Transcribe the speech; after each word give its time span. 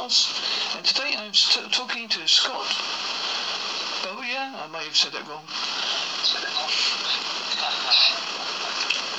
and 0.00 0.80
today 0.80 1.12
I'm 1.12 1.34
st- 1.34 1.70
talking 1.72 2.08
to 2.08 2.26
Scott 2.26 2.64
Bowyer. 4.00 4.48
I 4.56 4.64
may 4.72 4.80
have 4.88 4.96
said 4.96 5.12
that 5.12 5.28
wrong. 5.28 5.44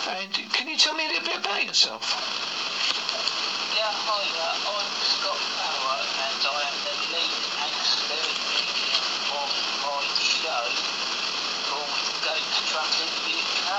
And 0.10 0.34
can 0.50 0.66
you 0.68 0.76
tell 0.82 0.96
me 0.98 1.06
a 1.06 1.10
little 1.14 1.22
bit 1.22 1.38
about 1.38 1.64
yourself? 1.64 2.02
Yeah, 3.78 3.94
hi, 3.94 4.26
uh, 4.26 4.74
I'm 4.74 4.90
Scott 5.06 5.38
Bower 5.38 6.02
and 6.02 6.50
I 6.50 6.66
am 6.66 6.74
the 6.82 6.98
lead 7.14 7.46
and 7.62 7.78
spirit 7.86 8.42
medium 8.50 9.06
of 9.38 9.54
my 9.86 10.02
show 10.18 10.66
called 11.70 11.94
Ghost 12.26 12.58
Trucking 12.74 13.14
UK. 13.30 13.70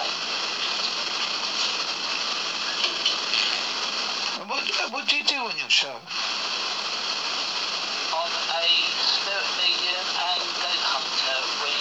And 4.39 4.47
what, 4.47 4.63
what 4.95 5.09
do 5.09 5.17
you 5.19 5.25
do 5.25 5.51
on 5.51 5.59
your 5.59 5.69
show? 5.69 5.99
I'm 8.13 8.29
a 8.29 8.69
spirit 9.01 9.49
medium 9.57 10.05
and 10.05 10.45
ghost 10.61 10.85
hunter. 10.85 11.39
We 11.65 11.73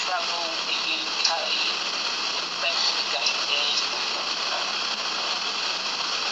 travel 0.00 0.48
the 0.64 0.72
UK 0.88 1.30
investigating 2.56 3.68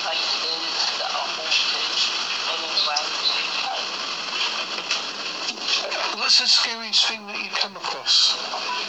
places 0.01 0.74
that 0.97 1.12
are 1.12 1.29
haunted 1.29 1.77
in 1.77 2.56
and 2.56 2.73
around 2.88 3.05
the 3.20 3.37
UK. 3.37 3.69
What's 6.34 6.52
the 6.52 6.62
scariest 6.62 7.06
thing 7.06 7.24
that 7.29 7.38
you've 7.45 7.55
come 7.55 7.77
across? 7.77 8.84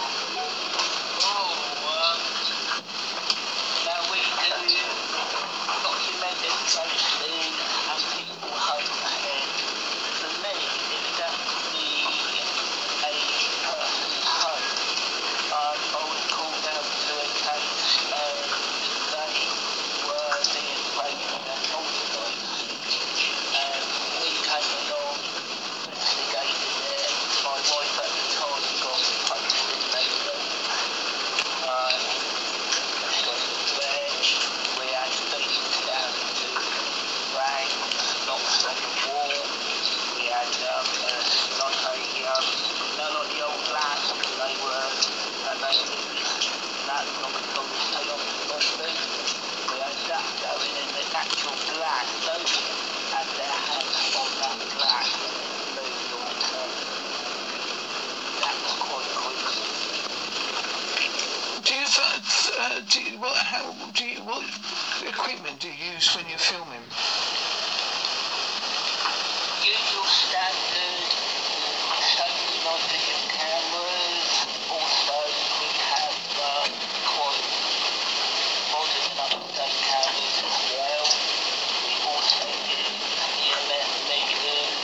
Glass. 54.75 55.09
Do 61.63 61.73
you, 61.73 61.85
uh, 62.59 62.81
you, 62.99 63.17
what, 63.19 63.35
how, 63.37 63.73
do 63.93 64.05
you, 64.05 64.19
what 64.21 64.43
equipment 65.07 65.59
do 65.59 65.67
you 65.67 65.93
use 65.93 66.15
when 66.15 66.25
you're 66.29 66.37
filming? 66.37 66.81
usual 69.65 70.05
standard 70.05 71.25
Sony 72.05 72.63
night 72.63 72.85
vision 72.93 73.21
cameras. 73.33 74.29
Also, 74.69 75.17
we 75.57 75.67
have 75.73 76.15
um, 76.37 76.69
quite 77.01 77.43
modern 78.69 79.05
and 79.09 79.19
up-to-date 79.25 79.79
cameras 79.89 80.37
as 80.45 80.57
well. 80.69 81.05
We 81.81 81.93
also 82.05 82.45
use 82.71 82.93
EMF 83.41 83.89
meters, 84.05 84.77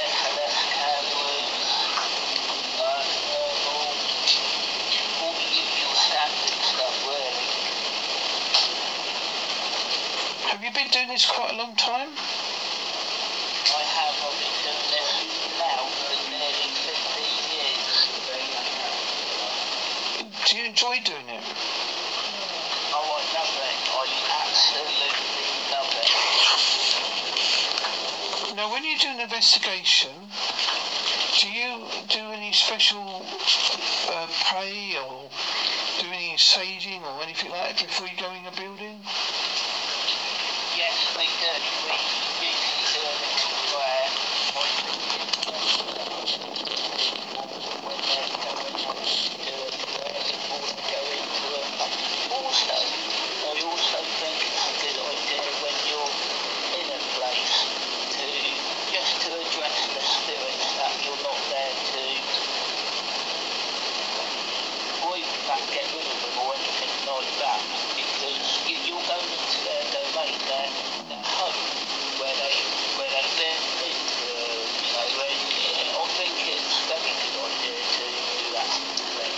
SLS 0.00 0.56
cameras, 0.74 1.60
uh, 2.82 3.04
thermal, 3.28 3.84
all 5.22 5.34
the 5.36 5.48
usual 5.54 5.94
standard 5.94 6.56
stuff 6.66 6.96
really. 7.04 7.48
Have 10.50 10.64
you 10.64 10.72
been 10.72 10.88
doing 10.88 11.08
this 11.08 11.26
quite 11.26 11.47
a 11.47 11.47
long 11.58 11.74
time? 11.74 12.08
I 12.14 13.82
have, 13.82 14.14
I've 14.22 14.38
been 14.38 14.54
doing 14.62 14.78
this 14.94 15.10
now 15.58 15.90
for 15.90 16.14
nearly 16.30 16.70
15 16.86 16.94
years. 17.50 17.98
Do 20.46 20.54
you 20.54 20.70
enjoy 20.70 21.02
doing 21.02 21.26
it? 21.26 21.42
Oh, 22.94 23.10
I 23.10 23.26
love 23.34 23.50
it. 23.58 23.74
I 23.90 24.06
absolutely 24.46 25.10
love 25.74 25.90
it. 25.98 26.14
Now, 28.54 28.70
when 28.70 28.84
you 28.84 28.96
do 28.96 29.08
an 29.08 29.18
investigation, 29.18 30.14
do 31.40 31.50
you 31.50 31.90
do 32.08 32.20
any 32.38 32.52
special 32.52 33.26
uh, 34.10 34.28
pray 34.46 34.94
or 34.94 35.28
do 35.98 36.06
any 36.06 36.36
saging 36.38 37.02
or 37.02 37.20
anything 37.24 37.50
like 37.50 37.76
that 37.76 37.84
before 37.84 38.06
you 38.06 38.14
go 38.16 38.30
in 38.30 38.46
a 38.46 38.54
building? 38.54 39.02
Yes, 41.38 41.62
we 41.86 41.94
do. 41.94 42.18
We 42.42 42.50
usually 42.50 42.82
do 42.90 42.98
a 42.98 43.14
little 43.14 43.54
prayer. 43.70 44.10
I 44.58 44.74
think 44.82 45.06
it's 45.14 45.38
when 47.86 48.00
they're 48.10 48.26
going 48.42 48.74
on 48.82 48.98
to 48.98 49.34
do 49.46 49.54
a 49.54 49.70
prayer 49.70 50.18
before 50.18 50.66
they 50.66 50.82
go 50.90 50.98
into 51.14 51.46
them. 51.54 51.70
Also, 52.34 52.74
I 52.74 53.54
also 53.54 53.98
think 54.18 54.34
it's 54.50 54.66
a 54.66 54.74
good 54.82 54.98
idea 54.98 55.46
when 55.62 55.78
you're 55.86 56.14
in 56.74 56.86
a 56.90 57.00
place 57.14 57.54
to 58.18 58.26
just 58.90 59.22
to 59.22 59.30
address 59.38 59.78
the 59.94 60.02
spirits 60.02 60.74
that 60.74 60.90
you're 61.06 61.22
not 61.22 61.38
there 61.54 61.74
to 61.86 62.02
avoid 64.98 65.22
that, 65.46 65.62
get 65.72 65.86
rid 65.94 66.04
of 66.04 66.18
them 66.20 66.36
or 66.42 66.52
anything 66.58 66.92
like 67.06 67.32
that 67.40 67.60
because 67.96 68.66
you, 68.68 68.76
you're 68.84 69.06
going 69.08 69.30
into 69.30 69.58
their 69.64 69.84
domain, 69.88 70.36
their, 70.44 70.68
their 71.08 71.24
home 71.24 71.56
where 72.20 72.34
they 72.36 72.56
where 72.98 73.08
they 73.08 73.24
live, 73.40 73.62
uh, 73.78 74.58
you 74.84 74.92
know, 74.92 75.06
and 75.08 75.88
uh, 75.96 76.02
I 76.02 76.06
think 76.18 76.34
it's 76.50 76.82
a 76.82 76.92
very 76.92 77.14
good 77.24 77.40
idea 77.40 77.78
to 77.78 78.04
do 78.04 78.52
that 78.52 78.68
sort 78.68 79.00
of 79.00 79.08
thing. 79.16 79.32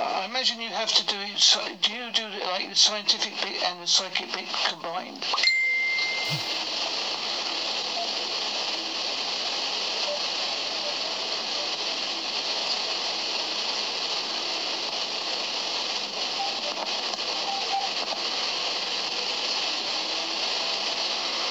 I 0.00 0.26
imagine 0.50 0.62
you 0.62 0.76
have 0.76 0.92
to 0.92 1.06
do 1.06 1.16
it. 1.16 1.82
Do 1.82 1.92
you 1.92 2.10
do 2.12 2.22
it 2.26 2.44
like 2.46 2.68
the 2.68 2.74
scientific 2.74 3.32
bit 3.42 3.62
and 3.62 3.80
the 3.80 3.86
psychic 3.86 4.32
bit 4.32 4.46
combined? 4.68 5.24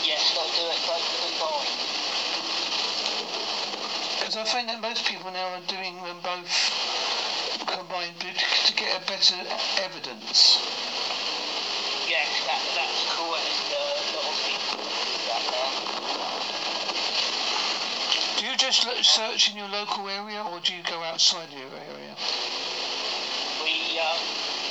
Yes, 0.04 0.36
I 0.36 0.46
do 0.56 0.64
it 0.68 0.82
both 0.86 1.08
combined. 1.22 1.80
Because 4.20 4.36
I 4.36 4.44
find 4.44 4.68
that 4.70 4.82
most 4.82 5.06
people 5.06 5.32
now 5.32 5.54
are 5.54 5.62
doing 5.68 5.96
them 6.04 6.18
both 6.22 6.99
combined 7.90 8.14
to 8.20 8.30
to 8.70 8.74
get 8.78 9.02
a 9.02 9.06
better 9.10 9.36
evidence. 9.82 10.62
Yes, 12.06 12.30
that, 12.46 12.62
that's 12.78 13.02
correct. 13.18 13.66
Uh, 13.66 13.82
a 13.82 14.14
lot 14.14 14.30
of 14.30 14.38
people 14.46 14.78
do 14.78 15.10
that 15.26 15.42
now. 15.50 15.74
Do 18.38 18.46
you 18.46 18.54
just 18.58 18.86
search 19.02 19.50
in 19.50 19.58
your 19.58 19.70
local 19.70 20.08
area 20.08 20.46
or 20.54 20.60
do 20.62 20.76
you 20.76 20.84
go 20.86 21.02
outside 21.02 21.50
your 21.50 21.66
area? 21.66 22.14
We 23.66 23.98
um, 23.98 24.22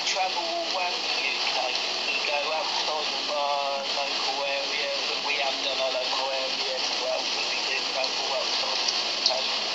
travel 0.06 0.38
all 0.38 0.78
around 0.78 0.94
the 0.94 1.18
UK. 1.18 1.58
We 2.06 2.22
go 2.22 2.38
outside 2.54 3.02
of 3.02 3.34
our 3.34 3.82
local 3.98 4.46
area, 4.46 4.90
but 5.10 5.26
we 5.26 5.34
have 5.42 5.58
done 5.66 5.74
our 5.74 5.90
local 5.90 6.30
area 6.38 6.70
as 6.70 6.86
well, 7.02 7.18
but 7.18 7.44
we 7.50 7.58
do 7.66 7.82
travel 7.82 8.30
outside 8.38 8.78
of 8.78 8.86
the 8.86 9.02
UK. 9.26 9.68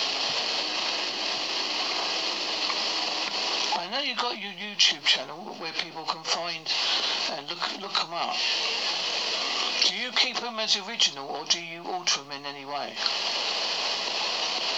I 3.84 3.90
know 3.90 4.00
you've 4.00 4.18
got 4.34 4.42
your 4.42 4.54
YouTube 4.54 5.04
channel 5.06 5.38
where 5.62 5.72
people 5.74 6.04
can 6.06 6.24
find 6.24 6.66
and 7.38 7.48
look 7.50 7.62
look 7.82 7.94
them 7.94 8.14
up. 8.14 8.36
Do 9.86 9.94
you 9.94 10.10
keep 10.12 10.38
them 10.38 10.58
as 10.60 10.76
original 10.88 11.28
or 11.28 11.46
do 11.46 11.62
you 11.62 11.84
alter 11.86 12.22
them 12.22 12.32
in 12.32 12.46
any 12.46 12.66
way? 12.66 12.98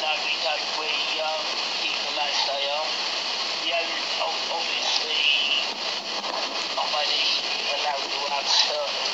No, 0.03 0.11
we 0.27 0.35
don't. 0.43 0.65
We 0.75 0.91
um, 1.23 1.39
keep 1.79 1.95
them 2.03 2.19
as 2.19 2.35
they 2.51 2.67
are. 2.67 2.89
The 3.63 3.71
only, 3.79 3.95
ob- 4.27 4.59
obviously, 4.59 5.23
I'm 6.75 6.91
only 6.91 7.23
allowed 7.79 8.03
to 8.11 8.19
have 8.35 8.47
certain 8.51 9.05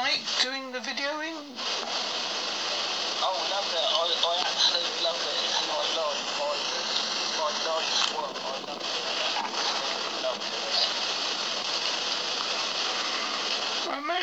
like 0.00 0.24
doing 0.42 0.72
the 0.72 0.78
videoing? 0.80 1.36
Oh, 3.20 3.36
love 3.52 3.68
it. 3.68 3.84
I, 3.84 4.06
I 4.16 4.34
absolutely 4.42 5.00
love 5.04 5.20
it. 5.20 5.38
It's 5.44 5.60
my 5.68 5.80
life. 5.92 6.24
My, 6.40 6.50
my 6.50 6.58
life's 7.10 7.36
work. 7.36 7.40
I 7.40 7.44
love 7.44 7.44
it. 7.44 7.44
I 7.44 7.44
absolutely 7.44 7.44
love 7.44 7.44
it. 7.44 7.44
I 7.44 7.44
ima- 7.44 7.48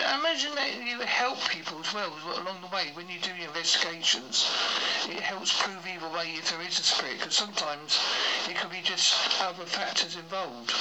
I 0.08 0.20
imagine 0.20 0.56
that 0.56 0.72
you 0.86 1.00
help 1.06 1.38
people 1.50 1.78
as 1.80 1.94
well, 1.94 2.12
along 2.42 2.62
the 2.62 2.68
way 2.74 2.90
when 2.94 3.10
you 3.10 3.20
do 3.22 3.30
your 3.38 3.48
investigations. 3.48 4.50
It 5.10 5.20
helps 5.20 5.54
prove 5.62 5.86
either 5.86 6.10
way 6.16 6.34
if 6.38 6.50
there 6.50 6.62
is 6.62 6.80
a 6.80 6.84
spirit, 6.84 7.20
because 7.20 7.36
sometimes 7.36 8.00
it 8.50 8.56
could 8.58 8.72
be 8.72 8.82
just 8.84 9.14
other 9.42 9.66
factors 9.66 10.16
involved. 10.16 10.74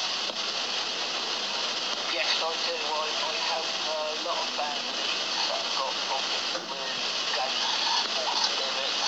Yes, 2.13 2.31
I 2.41 2.53
do. 2.65 2.77
I, 2.77 3.05
I 3.05 3.35
have 3.51 3.69
a 3.69 4.25
lot 4.25 4.39
of 4.41 4.49
families 4.57 5.13
that 5.53 5.61
have 5.61 5.75
got 5.77 5.93
problems 6.07 6.57
with 6.71 6.93
ghosts 7.37 8.17
or 8.17 8.29
spirits. 8.47 9.01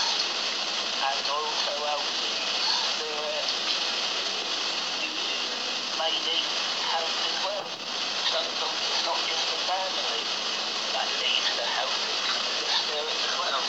And 0.99 1.17
I 1.17 1.31
also 1.31 1.73
help 1.89 2.05
the 2.05 2.65
spirit 2.97 3.49
maybe 6.01 6.37
help 6.89 7.13
as 7.29 7.37
well. 7.45 7.67
Sometimes 8.29 8.81
it's 8.93 9.05
not 9.05 9.21
just 9.29 9.45
the 9.53 9.61
family 9.69 10.23
that 10.93 11.09
needs 11.21 11.49
the 11.57 11.65
help, 11.65 11.93
it's 11.93 12.29
the 12.61 12.69
spirit 12.83 13.19
as 13.25 13.35
well. 13.41 13.63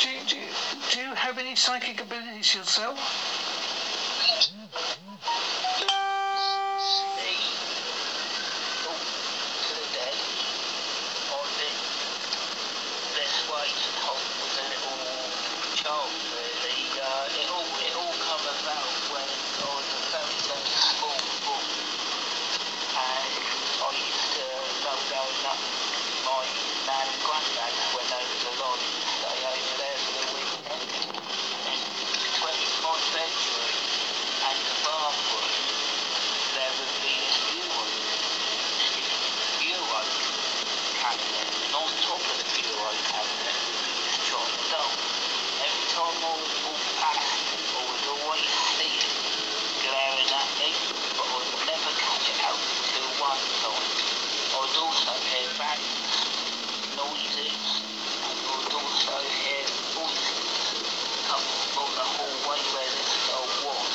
Do 0.00 0.08
you, 0.10 0.20
do 0.28 0.36
you, 0.36 0.48
do 0.90 1.00
you 1.00 1.14
have 1.14 1.38
any 1.38 1.52
psychic 1.64 1.96
abilities 2.02 2.54
yourself? 2.54 2.92
Hmm? 4.44 4.68
Speak 6.76 7.40
talk 8.84 9.00
to 9.00 9.72
the 9.72 9.86
dead. 9.96 10.12
I've 11.32 11.52
been 11.56 11.78
this 13.16 13.48
way 13.48 13.64
since 13.80 13.96
I 13.96 14.12
was 14.12 14.28
a 14.44 14.64
little 14.76 15.08
child, 15.80 16.12
really. 16.36 16.84
Uh, 17.00 17.32
it 17.40 17.48
all 17.48 17.64
it 17.80 17.96
all 17.96 18.12
come 18.12 18.44
about 18.44 18.84
when 19.08 19.24
I 19.24 19.64
was 19.64 19.88
a 19.88 20.04
very 20.12 20.36
very 20.44 20.68
small 20.68 21.16
boy, 21.48 21.64
and 22.92 23.32
I 23.80 23.88
used 24.04 24.36
to 24.36 24.44
go 24.84 24.92
going 25.08 25.48
up 25.48 25.64
my 26.28 26.44
nan 26.84 27.08
and 27.08 27.24
granddad 27.24 27.72
when 27.96 28.04
they 28.12 28.20
was 28.20 28.52
alive, 28.52 28.84
stay 29.16 29.48
over 29.48 29.80
there 29.80 29.96
for 30.04 30.12
the 30.12 30.28
weekend. 30.28 30.92
And 31.64 31.80
between 31.80 32.60
my 32.84 32.96
bedroom 33.12 33.72
and 34.44 34.58
the 34.68 34.76
bathroom, 34.84 35.52
there 36.52 36.72
would 36.76 36.94
be 37.00 37.12
this 37.24 37.40
bureau, 37.48 37.88
bureau 39.64 40.04
cabinet, 41.00 41.48
and 41.56 41.72
on 41.72 41.88
top 42.04 42.20
of 42.20 42.36
the 42.40 42.48
bureau 42.56 42.92
cabinet 43.08 43.56
would 43.64 43.80
be 43.84 43.92
this 44.04 44.16
John 44.28 44.48
Doe. 44.68 44.92
Every 45.64 45.86
time 45.92 46.20
I 46.20 46.32
would 46.36 46.56
walk 46.68 46.84
past 47.00 47.48
it, 47.52 47.64
I 47.64 47.80
would 47.84 48.04
always 48.12 48.48
see 48.76 48.92
it 48.92 49.12
glaring 49.84 50.30
at 50.36 50.50
me, 50.60 50.68
but 51.16 51.24
I 51.24 51.36
would 51.36 51.52
never 51.64 51.92
catch 51.96 52.28
it 52.28 52.38
out 52.44 52.60
until 52.60 53.08
one 53.20 53.40
time. 53.60 53.88
I 54.52 54.56
would 54.60 54.76
also 54.84 55.12
hear 55.32 55.48
bangs, 55.56 56.12
noises, 56.94 57.56
and 58.20 58.36
I 58.36 58.52
would 58.52 58.76
also 58.76 59.16
hear 59.42 59.64
voices 59.96 60.52
coming 61.26 61.64
from 61.74 61.90
the 61.98 62.06
hallway 62.06 62.60
where 62.70 62.90
this 62.94 63.12
doll 63.26 63.50
was. 63.66 63.90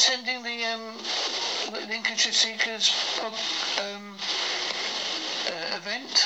attending 0.00 0.42
the 0.42 0.64
um, 0.64 0.96
Lincolnshire 1.86 2.32
Seekers 2.32 2.88
pub, 3.20 3.36
um, 3.84 4.16
uh, 5.44 5.76
event? 5.76 6.24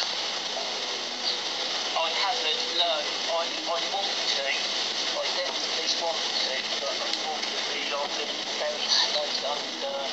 I 1.99 2.07
haven't 2.23 2.62
learned. 2.78 3.11
I, 3.35 3.43
I 3.66 3.78
want 3.90 4.07
to. 4.07 4.47
I 4.47 5.26
definitely 5.35 5.90
want 6.07 6.14
to, 6.14 6.54
but 6.87 6.95
unfortunately 7.02 7.90
I've 7.90 8.14
been 8.14 8.31
very 8.62 8.87
snowed 8.87 9.43
under 9.43 10.07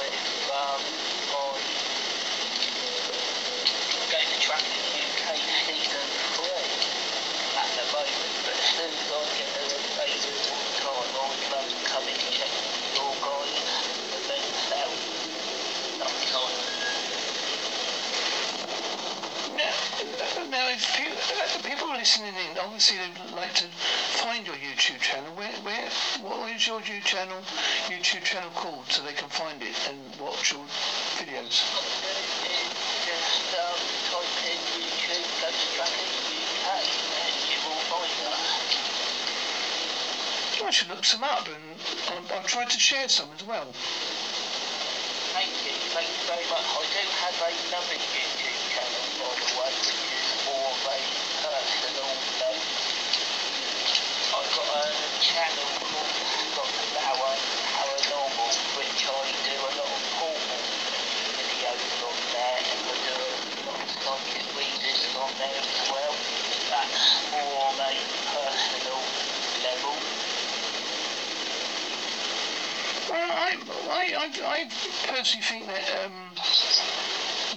with 0.00 0.24
um, 0.48 0.80
my 1.28 1.52
going 4.08 4.32
to 4.32 4.40
track 4.40 4.64
in 4.64 4.80
UK 5.12 5.28
season 5.68 6.08
three 6.40 6.72
at 7.52 7.68
the 7.68 7.84
moment. 7.92 8.32
But 8.48 8.56
as 8.56 8.64
soon 8.64 8.88
as 8.88 9.12
I 9.12 9.28
get 9.36 9.60
a 9.60 9.82
available 9.92 10.72
time, 10.80 11.12
I 11.12 11.28
would 11.28 11.44
love 11.52 11.68
to 11.68 11.76
come 11.84 12.04
in 12.08 12.16
and 12.16 12.32
check 12.32 12.48
your 12.94 13.12
guys' 13.20 13.60
events 14.12 14.72
out 14.72 14.92
sometime. 16.28 16.72
Now, 20.52 20.68
if 20.68 20.84
people, 20.92 21.16
uh, 21.16 21.48
the 21.56 21.64
people 21.66 21.88
listening 21.96 22.34
in, 22.36 22.58
obviously 22.60 22.98
they'd 22.98 23.34
like 23.34 23.54
to 23.54 23.64
find 24.20 24.46
your 24.46 24.56
YouTube 24.56 25.00
channel. 25.00 25.32
Where, 25.34 25.48
where, 25.64 25.88
what 26.20 26.52
is 26.52 26.66
your 26.66 26.78
YouTube 26.80 27.04
channel, 27.08 27.40
YouTube 27.88 28.20
channel 28.20 28.50
called, 28.54 28.84
so 28.92 29.02
they 29.02 29.14
can 29.14 29.30
find 29.30 29.62
it 29.62 29.72
and 29.88 29.96
watch 30.20 30.52
your 30.52 30.60
videos? 31.16 31.64
I 40.62 40.70
should 40.70 40.90
look 40.90 41.04
some 41.06 41.24
up, 41.24 41.48
and 41.48 41.56
I'll, 42.12 42.36
I'll 42.36 42.44
try 42.44 42.66
to 42.66 42.78
share 42.78 43.08
some 43.08 43.28
as 43.34 43.46
well. 43.46 43.72
Thank 45.32 45.48
you, 45.64 45.72
thank 45.96 46.08
you 46.12 46.22
very 46.28 46.44
much. 46.52 46.60
I 46.60 46.84
do 46.92 47.00
have 47.24 47.40
another 47.40 47.96
YouTube 47.96 48.52
channel, 48.68 49.00
by 49.16 49.32
the 49.32 49.48
way, 49.56 49.72
which 49.80 49.96
is 49.96 50.44
more 50.44 50.68
of 50.68 50.84
a 50.92 50.98
personal 51.40 52.12
note. 52.36 52.60
I've 54.32 54.50
got 54.52 55.12
Well, 73.08 73.30
I, 73.32 73.56
I, 73.88 74.04
I, 74.16 74.28
I 74.44 74.68
personally 75.08 75.44
think 75.44 75.66
that 75.66 75.84
um, 76.04 76.12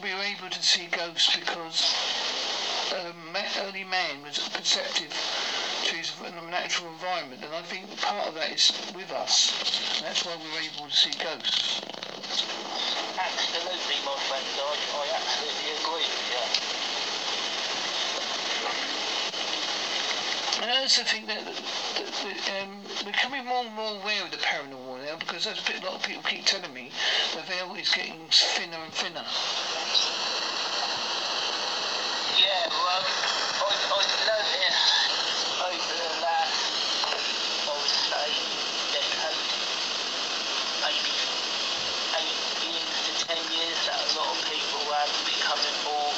we 0.03 0.13
were 0.13 0.24
able 0.24 0.50
to 0.50 0.63
see 0.63 0.88
ghosts 0.91 1.36
because 1.36 1.96
um, 2.96 3.36
early 3.67 3.84
man 3.84 4.24
was 4.24 4.39
perceptive 4.50 5.12
his 6.24 6.32
natural 6.52 6.92
environment, 6.92 7.44
and 7.44 7.54
I 7.54 7.62
think 7.64 7.84
part 8.02 8.28
of 8.28 8.36
that 8.36 8.52
is 8.52 8.72
with 8.96 9.12
us. 9.12 9.52
And 9.98 10.08
that's 10.08 10.26
why 10.26 10.36
we're 10.40 10.62
able 10.64 10.88
to 10.88 10.96
see 10.96 11.12
ghosts. 11.20 11.82
Absolutely, 13.20 13.98
my 14.06 14.16
friend. 14.28 14.46
I, 14.56 14.76
I 14.96 15.06
absolutely 15.20 15.72
agree 15.76 16.08
with 16.08 16.32
you. 16.32 16.44
I 20.66 20.82
also 20.82 21.04
think 21.04 21.28
that, 21.28 21.44
that, 21.44 21.56
that 22.00 22.64
um, 22.64 22.72
we're 23.06 23.12
becoming 23.12 23.46
more 23.46 23.66
and 23.66 23.76
more 23.76 24.00
aware 24.02 24.24
of 24.24 24.32
the 24.32 24.38
paranormal 24.38 25.04
now 25.04 25.18
because 25.20 25.46
a 25.46 25.54
lot 25.86 25.96
of 25.96 26.04
people 26.04 26.24
keep 26.24 26.46
telling 26.46 26.74
me 26.74 26.92
that 27.36 27.46
they're 27.48 27.64
always 27.68 27.92
getting 27.94 28.16
thinner 28.32 28.80
and 28.80 28.94
thinner. 28.94 29.26
Yeah, 32.40 32.68
well, 32.72 32.88
I, 32.88 33.04
I've 33.64 34.12
noticed 34.26 34.96
over 35.66 35.96
the 35.96 36.12
last, 36.22 36.62
I 37.66 37.74
would 37.74 37.96
say, 38.10 38.28
decade, 38.96 39.40
maybe 40.82 41.14
eight 42.22 42.42
years 42.66 42.92
to 43.06 43.12
ten 43.28 43.42
years, 43.54 43.78
that 43.86 43.98
a 44.02 44.10
lot 44.18 44.30
of 44.34 44.40
people 44.50 44.84
are 44.84 45.10
becoming 45.26 45.78
more 45.88 46.12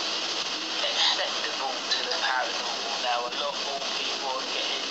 acceptable 0.88 1.74
to 1.74 2.00
the 2.06 2.18
paranormal 2.22 2.96
now. 3.06 3.28
A 3.28 3.34
lot 3.40 3.56
more 3.70 3.82
people 3.96 4.36
are 4.36 4.50
getting 4.52 4.84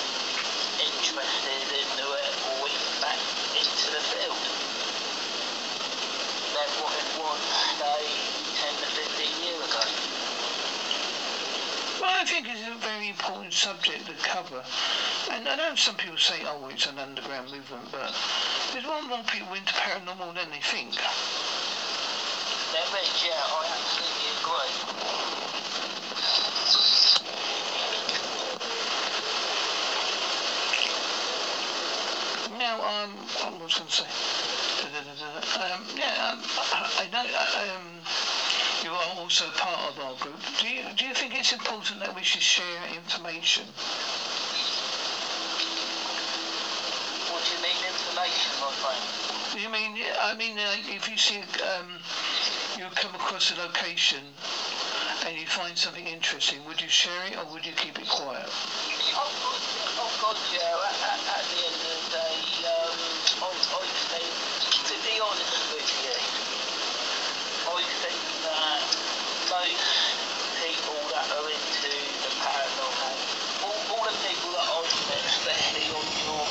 interested 0.79 1.67
into 1.69 2.07
it 2.07 2.33
or 2.55 2.71
even 2.71 2.95
back 3.03 3.19
into 3.59 3.87
the 3.93 4.03
field 4.15 4.41
than 6.55 6.69
what 6.81 6.95
it 6.97 7.09
was, 7.81 8.09
10 8.57 8.73
to 8.81 8.87
15 8.87 9.45
years 9.45 9.61
ago. 9.61 9.85
Well, 12.01 12.13
I 12.13 12.25
think 12.25 12.49
it's 12.49 12.67
a 12.69 12.79
very 12.81 13.09
important 13.09 13.53
subject 13.53 14.07
to 14.07 14.15
cover. 14.25 14.63
And 15.33 15.49
I 15.49 15.57
know 15.57 15.75
some 15.75 15.97
people 15.97 16.19
say, 16.19 16.41
oh, 16.47 16.69
it's 16.73 16.87
an 16.87 16.99
underground 16.99 17.51
movement, 17.51 17.91
but 17.93 18.15
there's 18.73 18.85
a 18.85 18.89
lot 18.89 19.09
more 19.09 19.25
people 19.25 19.53
into 19.55 19.73
paranormal 19.75 20.35
than 20.35 20.51
they 20.51 20.61
think. 20.61 20.95
There 22.73 23.01
is, 23.01 23.25
yeah, 23.25 23.37
I 23.37 23.67
absolutely 23.73 24.31
agree. 24.41 25.07
Now, 32.59 32.77
um, 32.81 33.13
I 33.45 33.51
was 33.63 33.75
going 33.75 33.89
to 33.89 33.93
say, 33.93 34.46
um, 35.57 35.81
yeah, 35.97 36.33
um, 36.33 36.39
I 36.73 37.05
I 37.05 37.07
know, 37.13 37.25
uh, 37.25 37.77
um, 37.77 37.87
you 38.85 38.91
are 38.91 39.11
also 39.17 39.49
part 39.57 39.81
of 39.89 39.99
our 40.05 40.15
group. 40.21 40.39
Do 40.61 40.69
you, 40.69 40.83
do 40.97 41.07
you 41.07 41.15
think 41.15 41.35
it's 41.39 41.53
important 41.53 42.01
that 42.01 42.15
we 42.15 42.23
should 42.23 42.43
share 42.43 42.83
information? 42.95 43.65
What 47.33 47.41
do 47.45 47.51
you 47.57 47.61
mean 47.65 47.79
information, 47.89 48.53
my 48.61 48.71
friend? 48.79 49.03
You 49.63 49.69
mean, 49.73 50.05
I 50.21 50.35
mean, 50.35 50.59
uh, 50.59 50.77
if 50.93 51.09
you 51.09 51.17
see, 51.17 51.41
um, 51.79 51.89
you 52.77 52.85
come 52.95 53.15
across 53.15 53.51
a 53.51 53.57
location 53.57 54.21
and 55.27 55.37
you 55.37 55.47
find 55.47 55.77
something 55.77 56.07
interesting, 56.07 56.65
would 56.67 56.81
you 56.81 56.89
share 56.89 57.27
it 57.33 57.39
or 57.39 57.45
would 57.53 57.65
you 57.65 57.73
keep 57.73 57.99
it 57.99 58.09
quiet? 58.09 58.45
Of 58.45 59.33
course, 59.41 59.67
of 59.97 60.13
course, 60.21 60.43
yeah, 60.53 60.77
at, 60.77 61.21
at 61.41 61.45
the 61.49 61.59
end 61.65 61.81
of 61.81 61.97
the 62.05 62.11
day, 62.13 62.26
be 65.17 65.23
honest 65.25 65.49
you, 65.73 66.13
I 67.73 67.81
think 68.05 68.21
that 68.45 68.85
most 69.49 69.89
people 70.61 71.01
that 71.09 71.25
are 71.33 71.49
into 71.57 71.93
the 72.21 72.33
paranormal, 72.37 73.17
all, 73.65 73.81
all 73.97 74.05
the 74.05 74.17
people 74.29 74.53
that 74.53 74.67
I've 74.69 74.93
met, 75.09 75.25
especially 75.25 75.89
on 75.89 76.05
your 76.21 76.45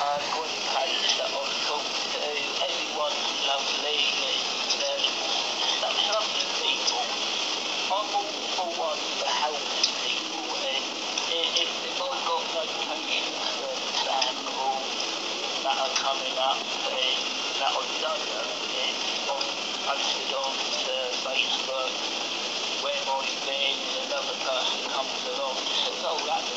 uh, 0.00 0.16
group 0.32 0.56
page 0.72 1.12
that 1.20 1.28
I've 1.28 1.56
talked 1.68 2.08
to, 2.16 2.24
everyone's 2.72 3.28
lovely, 3.52 4.00
they're 4.80 5.04
such 5.84 6.00
lovely 6.08 6.46
people. 6.64 7.04
I'm 7.92 8.08
all 8.16 8.32
for 8.56 8.70
one 8.80 9.02
for 9.20 9.28
helping 9.28 9.92
people, 10.08 10.56
and 10.56 10.84
if, 11.52 11.68
if 11.84 11.96
I've 12.00 12.22
got 12.24 12.48
notifications 12.48 13.44
for 13.60 13.76
example 13.76 14.80
that 15.68 15.76
are 15.84 15.94
coming 16.00 16.36
up 16.40 16.64
and 16.88 17.33
that 17.58 17.70
I 17.70 17.82
don't 18.02 18.24
know, 18.26 18.46
and 18.74 18.96
on 20.34 20.54
to 20.58 20.94
Facebook 21.22 21.94
where 22.82 23.02
I've 23.06 23.30
been 23.46 23.78
and 23.78 24.10
another 24.10 24.34
person 24.42 24.80
comes 24.90 25.22
along. 25.30 25.56
And 25.62 25.78
says, 25.86 26.02
oh, 26.02 26.18
that's 26.26 26.50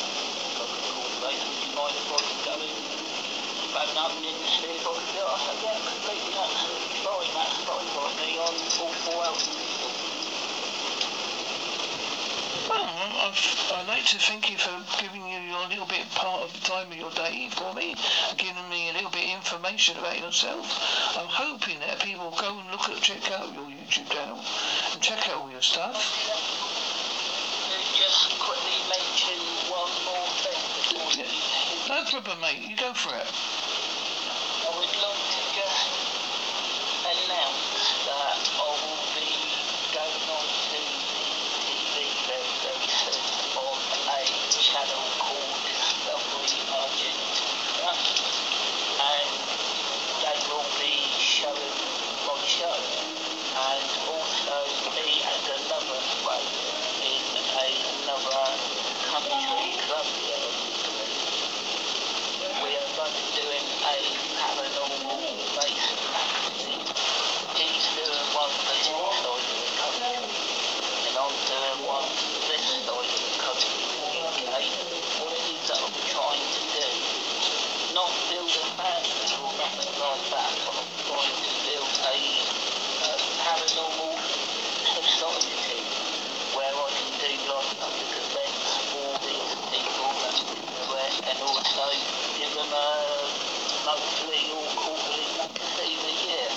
you 1.53 1.77
I 1.77 1.93
going 2.41 2.73
phone 3.69 3.97
up 3.99 4.17
and 4.25 4.37
see 4.57 4.73
if 4.73 4.81
I 4.81 4.97
could? 5.13 5.21
I 5.21 5.37
said, 5.45 5.57
yeah, 5.61 5.77
completely, 5.85 6.33
absolutely 6.33 6.97
fine, 7.05 7.29
that's 7.37 7.57
fine 7.61 7.87
by 7.93 8.09
me, 8.17 8.29
I'm 8.41 8.57
all 8.81 8.93
for 9.05 9.17
helping 9.21 9.53
people. 9.53 9.91
Well, 12.69 12.83
I- 12.83 12.96
Um, 13.07 13.31
I've, 13.31 13.71
I'd 13.71 13.87
like 13.87 14.03
to 14.11 14.19
thank 14.19 14.51
you 14.51 14.57
for 14.57 14.75
giving 14.99 15.23
you 15.23 15.39
your 15.47 15.63
little 15.69 15.85
bit 15.85 16.03
part 16.11 16.41
of 16.43 16.51
the 16.51 16.59
time 16.59 16.91
of 16.91 16.97
your 16.97 17.11
day 17.11 17.47
for 17.55 17.73
me, 17.73 17.95
giving 18.35 18.67
me 18.67 18.89
a 18.89 18.93
little 18.99 19.11
bit 19.11 19.31
of 19.31 19.39
information 19.39 19.95
about 19.97 20.19
yourself. 20.19 20.67
I'm 21.15 21.31
hoping 21.31 21.79
that 21.79 22.03
people 22.03 22.35
go 22.35 22.59
and 22.59 22.67
look 22.71 22.89
at, 22.89 22.99
check 22.99 23.31
out 23.31 23.53
your 23.55 23.63
YouTube 23.63 24.11
channel 24.11 24.43
and 24.91 25.01
check 25.01 25.23
out 25.29 25.39
all 25.39 25.51
your 25.51 25.61
stuff. 25.61 25.95
Just 27.95 28.39
quickly 28.43 28.75
mention 28.91 29.39
one 29.71 29.93
more 30.03 30.27
thing 30.43 30.59
before 30.75 31.07
you 31.15 31.23
Yeah. 31.23 32.03
No 32.03 32.03
problem, 32.11 32.41
mate. 32.41 32.59
You 32.67 32.75
go 32.75 32.91
for 32.91 33.15
it. 33.15 33.23
I 33.23 34.69
would 34.75 34.91
like 34.99 35.23
to 35.31 35.41
just 35.55 36.07
announce 37.07 37.71
that 38.03 38.35
I 38.51 38.67
will 38.67 38.99
be 39.15 39.31
going 39.95 40.27
on 40.27 40.43
to 40.43 40.75
the 40.75 41.47
TV 41.63 41.95
very, 42.27 42.51
very 42.67 42.87
soon 42.91 43.23
on 43.55 43.79
a 43.79 44.21
channel 44.51 45.03
called 45.17 45.55
Discovery 45.63 46.59
Argentina 46.67 47.91
and 48.99 49.29
they 50.21 50.37
will 50.51 50.67
be 50.77 50.99
showing 51.15 51.75
my 52.27 52.37
show 52.43 52.75
and 53.55 53.87
also 54.11 54.57
me 54.99 55.23
and 55.23 55.43
another 55.47 55.99
friend 56.21 56.47
in 57.07 57.23
another 58.03 58.43
country, 59.07 59.79
Colombia, 59.87 60.67
we 62.61 62.73
are 62.73 62.91
both 62.97 63.17
doing 63.37 63.67
a 63.85 63.97
paranormal 64.33 65.21
based 65.55 65.93
activity. 66.09 66.77
He's 67.53 67.85
doing 67.93 68.27
one 68.33 68.49
for 68.49 68.73
this 68.73 68.89
side 68.89 69.25
of 69.25 69.41
the 69.45 69.61
country, 69.77 70.17
and 70.17 71.15
I'm 71.17 71.33
doing 71.47 71.79
one 71.85 72.07
for 72.17 72.41
this 72.49 72.65
side 72.65 72.89
of 72.89 73.05
the 73.05 73.21
country, 73.41 73.77
the 73.93 74.25
UK. 74.25 74.53
What 75.21 75.33
it 75.37 75.45
is 75.53 75.63
that 75.69 75.81
I'm 75.81 75.93
trying 76.09 76.45
to 76.45 76.61
do, 76.73 76.87
not 77.93 78.09
build 78.29 78.49
a 78.49 78.65
family 78.73 79.31
or 79.37 79.53
nothing 79.57 79.93
like 79.97 80.23
that, 80.33 80.51
but 80.65 80.73
I'm 80.81 80.91
trying 81.05 81.37
to 81.37 81.51
build 81.61 81.93
a 82.09 82.17
uh, 83.05 83.17
paranormal 83.43 84.17
society 84.97 85.85
where 86.57 86.73
I 86.73 86.89
can 86.89 87.09
do 87.21 87.31
like 87.53 87.69
public 87.77 88.11
events 88.17 88.65
for 88.89 89.09
these 89.25 89.53
people 89.69 90.09
and, 90.17 91.66
also 91.77 91.93
give 92.37 92.49
them 92.57 92.73
a 92.73 92.89
monthly 93.85 94.49
or 94.49 94.65
quarterly 94.73 95.29
magazine 95.37 96.01
a 96.01 96.15
year, 96.25 96.49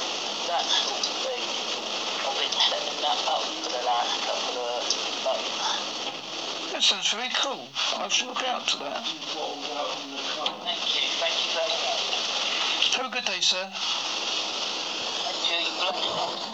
that 0.49 0.65
sort 0.65 0.97
of 0.97 1.17
thing. 1.21 1.45
I've 2.25 2.37
been 2.41 2.49
setting 2.57 3.01
that 3.05 3.21
up 3.29 3.45
for 3.61 3.69
the 3.69 3.85
last 3.85 4.17
couple 4.25 4.57
of 4.65 4.81
months. 5.25 6.73
That 6.73 6.83
sounds 6.83 7.13
very 7.13 7.29
cool. 7.37 7.69
I 7.99 8.09
should 8.09 8.29
look 8.29 8.43
out 8.45 8.67
to 8.69 8.79
that. 8.79 9.05
Thank 10.65 10.85
you, 10.97 11.05
thank 11.21 11.37
you 11.45 11.51
very 11.53 11.77
much. 11.85 12.97
Have 12.97 13.07
a 13.07 13.15
good 13.15 13.25
day, 13.25 13.41
sir. 13.41 13.69
Thank 15.29 15.41
you, 15.53 16.50